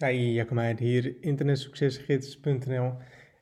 [0.00, 2.92] Hey, Jacomheid hier, internetsuccesgids.nl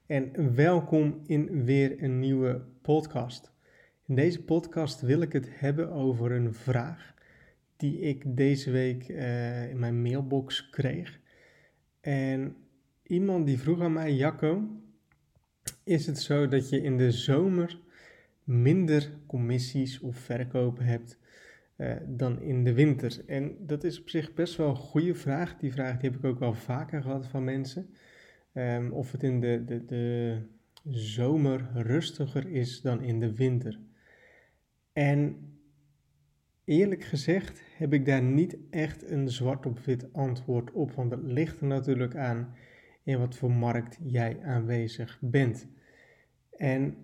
[0.07, 3.53] en welkom in weer een nieuwe podcast.
[4.07, 7.15] In deze podcast wil ik het hebben over een vraag
[7.77, 11.21] die ik deze week uh, in mijn mailbox kreeg.
[12.01, 12.57] En
[13.03, 14.63] iemand die vroeg aan mij, Jacco,
[15.85, 17.79] is het zo dat je in de zomer
[18.45, 21.19] minder commissies of verkopen hebt
[21.79, 23.23] uh, dan in de winter?
[23.27, 25.57] En dat is op zich best wel een goede vraag.
[25.57, 27.91] Die vraag die heb ik ook wel vaker gehad van mensen.
[28.55, 30.43] Um, of het in de, de, de
[30.91, 33.81] zomer rustiger is dan in de winter.
[34.93, 35.37] En
[36.65, 41.23] eerlijk gezegd heb ik daar niet echt een zwart op wit antwoord op, want het
[41.23, 42.55] ligt er natuurlijk aan
[43.03, 45.69] in wat voor markt jij aanwezig bent.
[46.51, 46.97] En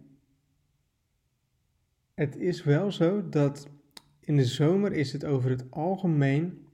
[2.15, 3.71] het is wel zo dat
[4.25, 6.67] in de zomer is het over het algemeen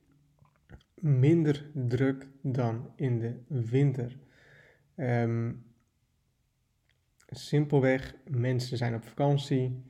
[0.95, 4.19] minder druk dan in de winter.
[4.97, 5.65] Um,
[7.27, 9.85] simpelweg, mensen zijn op vakantie.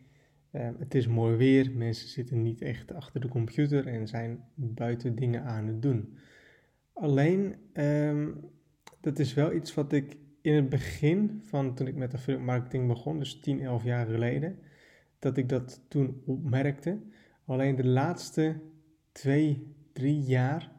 [0.52, 1.70] Um, het is mooi weer.
[1.70, 6.18] Mensen zitten niet echt achter de computer en zijn buiten dingen aan het doen.
[6.92, 8.50] Alleen, um,
[9.00, 12.86] dat is wel iets wat ik in het begin van toen ik met affiliate marketing
[12.86, 14.58] begon, dus 10, 11 jaar geleden,
[15.18, 16.98] dat ik dat toen opmerkte.
[17.50, 18.60] Alleen de laatste
[19.12, 20.72] twee, drie jaar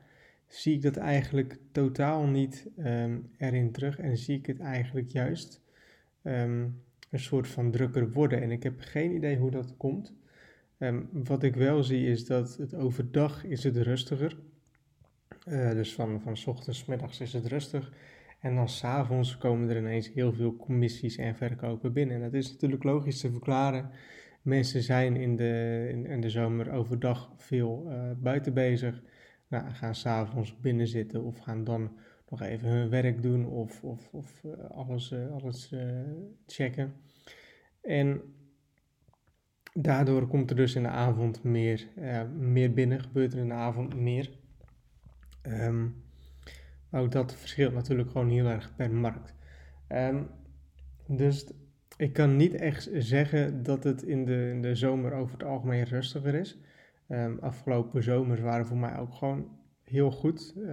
[0.48, 5.62] zie ik dat eigenlijk totaal niet um, erin terug en zie ik het eigenlijk juist
[6.24, 8.42] um, een soort van drukker worden.
[8.42, 10.14] En ik heb geen idee hoe dat komt.
[10.78, 14.38] Um, wat ik wel zie is dat het overdag is het rustiger.
[15.48, 17.94] Uh, dus van, van ochtends, middags is het rustig.
[18.40, 22.16] En dan s'avonds komen er ineens heel veel commissies en verkopen binnen.
[22.16, 23.90] En dat is natuurlijk logisch te verklaren.
[24.42, 29.02] Mensen zijn in de, in, de zomer overdag veel uh, buiten bezig.
[29.48, 31.98] Nou, gaan s'avonds binnen zitten of gaan dan
[32.30, 35.74] nog even hun werk doen of, of, of uh, alles, uh, alles
[36.48, 36.94] checken.
[37.82, 38.22] En
[39.74, 41.88] daardoor komt er dus in de avond meer,
[42.38, 44.30] meer binnen, gebeurt er in de avond meer.
[45.48, 46.04] Um,
[46.92, 49.34] ook dat verschilt natuurlijk gewoon heel erg per markt.
[49.90, 50.28] Um,
[51.08, 51.52] dus
[51.98, 56.34] ik kan niet echt zeggen dat het in de, de zomer over het algemeen rustiger
[56.34, 56.60] is.
[57.10, 60.70] Um, afgelopen zomers waren voor mij ook gewoon heel goed, uh,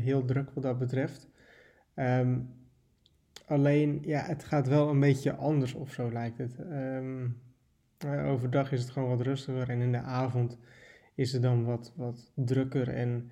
[0.00, 1.28] heel druk wat dat betreft.
[1.96, 2.48] Um,
[3.46, 6.58] alleen, ja, het gaat wel een beetje anders of zo lijkt het.
[6.58, 7.40] Um,
[8.26, 10.58] overdag is het gewoon wat rustiger en in de avond
[11.14, 12.88] is het dan wat, wat drukker.
[12.88, 13.30] En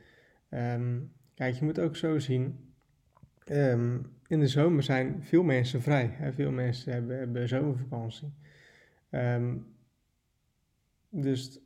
[1.35, 2.75] kijk, je moet ook zo zien
[4.31, 6.33] in de zomer zijn veel mensen vrij.
[6.35, 8.33] Veel mensen hebben, zomervakantie.
[9.11, 9.67] Um,
[11.09, 11.61] dus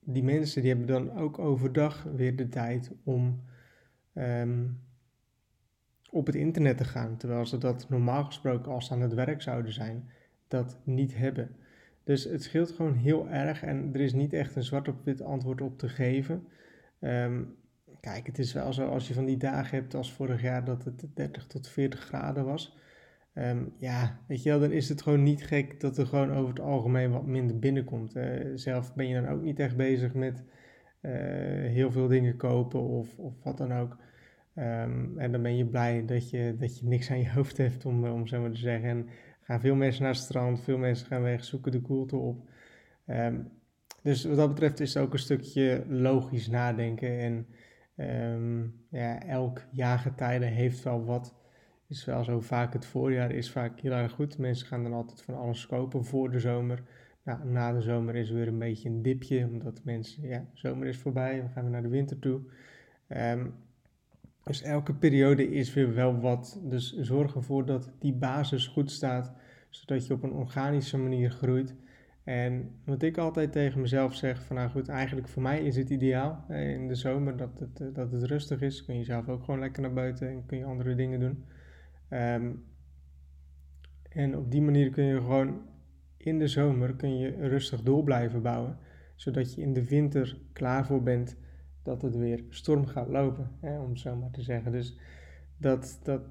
[0.00, 3.42] die mensen die hebben dan ook overdag weer de tijd om
[4.14, 4.80] um,
[6.10, 7.16] op het internet te gaan.
[7.16, 10.10] Terwijl ze dat normaal gesproken als ze aan het werk zouden zijn,
[10.48, 11.56] dat niet hebben.
[12.04, 15.22] Dus het scheelt gewoon heel erg en er is niet echt een zwart op wit
[15.22, 16.46] antwoord op te geven.
[17.00, 17.56] Um,
[18.12, 20.84] Kijk, het is wel zo als je van die dagen hebt als vorig jaar dat
[20.84, 22.76] het 30 tot 40 graden was.
[23.34, 26.48] Um, ja, weet je wel, dan is het gewoon niet gek dat er gewoon over
[26.48, 28.14] het algemeen wat minder binnenkomt.
[28.54, 30.44] Zelf ben je dan ook niet echt bezig met
[31.02, 31.12] uh,
[31.70, 33.96] heel veel dingen kopen of, of wat dan ook.
[34.56, 37.84] Um, en dan ben je blij dat je, dat je niks aan je hoofd hebt,
[37.84, 38.88] om, om zo maar te zeggen.
[38.88, 39.08] En
[39.40, 42.48] gaan veel mensen naar het strand, veel mensen gaan weg, zoeken de koelte op.
[43.06, 43.48] Um,
[44.02, 47.46] dus wat dat betreft is het ook een stukje logisch nadenken en
[47.96, 51.34] Um, ja, elk jaargetijde heeft wel wat.
[51.88, 54.38] Is wel zo vaak het voorjaar is vaak heel erg goed.
[54.38, 56.82] Mensen gaan dan altijd van alles kopen voor de zomer.
[57.22, 60.98] Nou, na de zomer is weer een beetje een dipje, omdat mensen, ja, zomer is
[60.98, 62.40] voorbij, we gaan weer naar de winter toe.
[63.08, 63.54] Um,
[64.44, 66.60] dus elke periode is weer wel wat.
[66.62, 69.32] Dus zorg ervoor dat die basis goed staat,
[69.70, 71.74] zodat je op een organische manier groeit.
[72.26, 75.90] En wat ik altijd tegen mezelf zeg, van nou goed, eigenlijk voor mij is het
[75.90, 78.84] ideaal in de zomer dat het, eh, dat het rustig is.
[78.84, 81.44] Kun je zelf ook gewoon lekker naar buiten en kun je andere dingen doen.
[82.10, 82.64] Um,
[84.08, 85.60] en op die manier kun je gewoon
[86.16, 88.78] in de zomer kun je rustig door blijven bouwen.
[89.14, 91.36] Zodat je in de winter klaar voor bent
[91.82, 94.72] dat het weer storm gaat lopen, hè, om het zo maar te zeggen.
[94.72, 94.98] Dus
[95.56, 96.22] dat, dat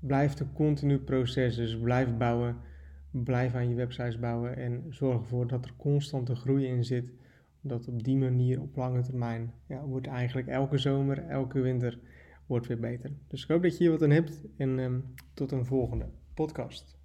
[0.00, 1.56] blijft een continu proces.
[1.56, 2.56] Dus blijf bouwen
[3.22, 7.12] blijf aan je websites bouwen en zorg ervoor dat er constante groei in zit.
[7.62, 11.98] Omdat op die manier op lange termijn ja, wordt eigenlijk elke zomer, elke winter
[12.46, 13.10] wordt weer beter.
[13.28, 16.98] Dus ik hoop dat je hier wat aan hebt en um, tot een volgende podcast.